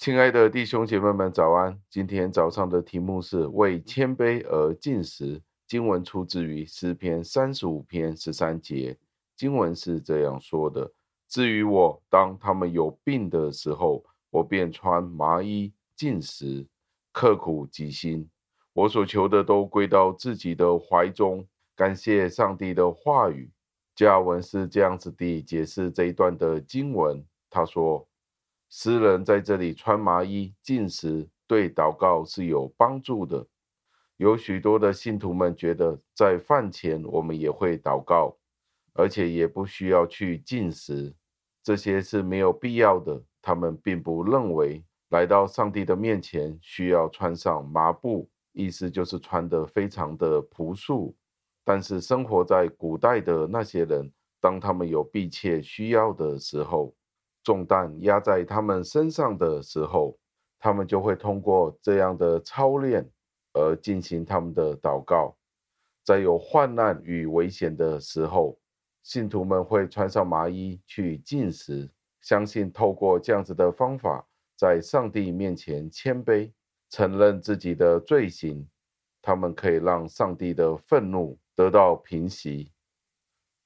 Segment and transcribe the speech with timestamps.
[0.00, 1.78] 亲爱的弟兄姐妹们，早安！
[1.90, 5.42] 今天早上的题目是为谦卑而进食。
[5.66, 8.96] 经文出自于诗篇三十五篇十三节。
[9.36, 10.90] 经文是这样说的
[11.28, 16.66] ：“至于我，当他们有病的时候，我便穿麻衣，进食，
[17.12, 18.26] 刻苦己心。
[18.72, 21.46] 我所求的都归到自己的怀中。”
[21.76, 23.50] 感谢上帝的话语。
[23.94, 27.22] 加文是这样子地解释这一段的经文。
[27.50, 28.08] 他说。
[28.72, 33.44] 诗人在这里穿麻衣进食，对祷告是有帮助的。
[34.16, 38.36] 有许多的信徒们觉得，在饭前我们也会祷告，
[38.92, 41.12] 而且也不需要去进食，
[41.64, 43.20] 这些是没有必要的。
[43.42, 51.16] 他们并不认为来到上帝的面前需要穿上麻布，意思就是穿得非常的朴素。
[51.64, 56.94] 但是生活在古代的那些人，当他们有迫切需要的时候，
[57.42, 60.18] 重担压在他们身上的时候，
[60.58, 63.08] 他们就会通过这样的操练
[63.54, 65.36] 而进行他们的祷告。
[66.04, 68.58] 在有患难与危险的时候，
[69.02, 71.88] 信徒们会穿上麻衣去进食，
[72.20, 76.50] 相信透过这样子的方法，在上帝面前谦卑，
[76.90, 78.68] 承认自己的罪行，
[79.22, 82.72] 他们可以让上帝的愤怒得到平息。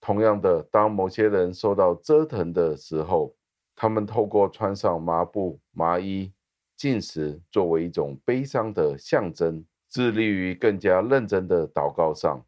[0.00, 3.34] 同样的，当某些人受到折腾的时候，
[3.76, 6.32] 他们透过穿上麻布、麻衣、
[6.76, 12.44] 禁食，作为一种悲伤的象征，致力于更加认真的祷告上。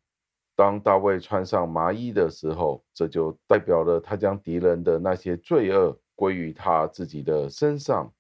[0.55, 8.11] 当大卫穿上麻衣的时候，这就代表了他将敌人的那些罪恶归于他自己的身上。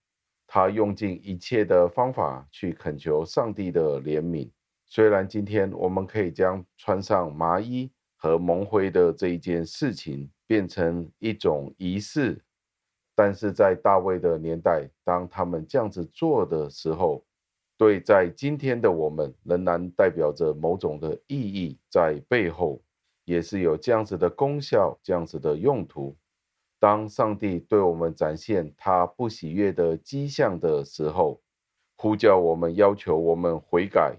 [0.46, 4.48] 他用尽一切的方法去恳求上帝的怜悯。
[4.86, 12.40] 虽然今天我们可以将穿上麻衣和蒙灰的这一件事情变成一种仪式。
[13.16, 17.24] 但是在大卫的年代，当他们这样子做的时候，
[17.78, 22.78] 对在今天的我们仍然代表着某种的意义在背后，
[23.24, 26.14] 也是有这样子的功效、这样子的用途。
[26.78, 31.40] 当上帝对我们展现他不喜悦的迹象的时候，
[31.96, 34.14] 呼叫我们、要求我们悔改，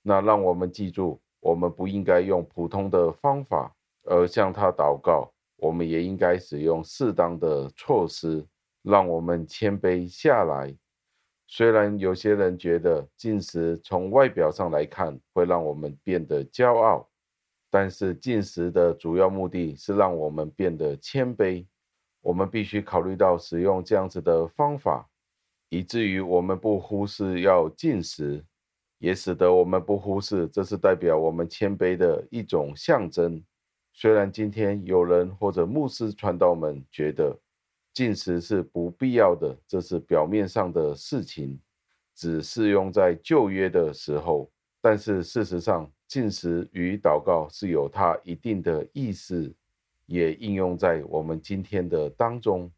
[0.00, 5.30] 那让我们记住，我们不应该用普通的方法而向他祷告。
[5.56, 8.46] 我们也应该使用适当的措施，
[8.82, 10.76] 让我们谦卑下来。
[11.48, 17.08] 虽然有些人觉得进食从外表上来看会让我们变得骄傲，
[17.70, 21.64] 但是进食的主要目的是让我们变得谦卑。
[22.20, 25.08] 我们必须考虑到使用这样子的方法，
[25.68, 28.44] 以至于我们不忽视要进食，
[28.98, 33.40] 也使得我们不忽视这是代表我们谦卑的一种象征。
[33.98, 37.34] 虽然今天有人或者牧师传道们觉得
[37.94, 41.58] 禁食是不必要的，这是表面上的事情，
[42.14, 44.52] 只适用在旧约的时候。
[44.82, 49.50] 但是事实上，禁食与祷告是有它一定的意思，
[50.04, 52.70] 也应用在我们今天的当中。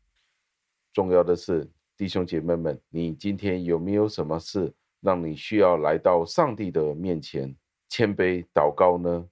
[0.92, 7.52] 重要的是，弟兄姐妹们，你今天有没有什么事让你需要来到上帝的面前
[7.88, 9.28] 谦卑祷告呢？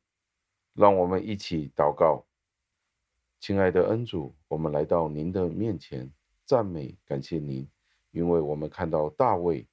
[0.77, 2.23] 让我们一起祷告，
[3.41, 6.13] 亲爱的恩主，我们来到您的面前，
[6.45, 7.67] 赞美感谢您，
[8.11, 9.67] 因为我们看到大卫，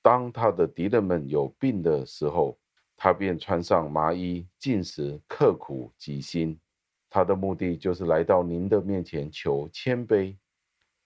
[0.00, 2.58] 当他的敌人们有病的时候，
[2.96, 6.58] 他便穿上麻衣，进食，刻苦己心，
[7.10, 10.34] 他的目的就是来到您的面前求谦卑。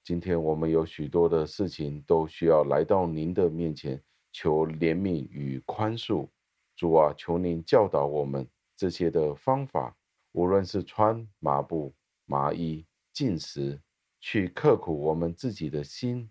[0.05, 4.01] 今天我们有许多的事情都需要来到您的面前
[4.31, 6.29] 求怜悯与宽恕，
[6.77, 8.49] 主啊，求您教导我们。
[8.77, 9.97] 这些的方法，
[10.33, 11.95] 无论是穿麻布、
[12.27, 13.81] 麻衣、进食，
[14.21, 16.31] 去刻苦我们自己的心，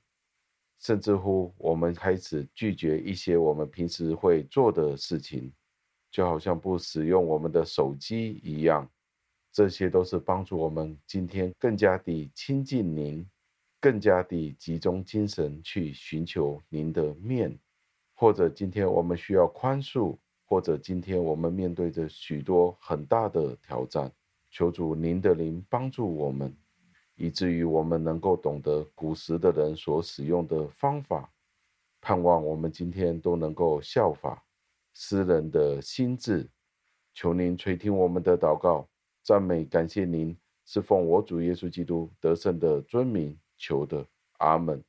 [0.79, 5.53] 甚至乎我们开始拒绝一些我们平时会做的事情，
[6.11, 8.89] 就好像不使用我们的手机一样。
[9.51, 13.25] 这些都是帮助我们今天更加地亲近您，
[13.79, 17.57] 更加地集中精神去寻求您的面，
[18.15, 20.17] 或者今天我们需要宽恕。
[20.53, 24.13] 或者今天我们面对着许多很大的挑战，
[24.51, 26.55] 求主您的灵帮助我们，
[27.15, 31.27] 以至于我们能够懂得古时的人所使用的方法，
[31.99, 34.45] 盼望我们今天都能够效法
[34.93, 36.47] 诗人的心志。
[37.15, 38.87] 求您垂听我们的祷告，
[39.23, 44.05] 赞美感谢您，是奉我主耶稣基督得胜的尊名求的，
[44.37, 44.83] 阿门。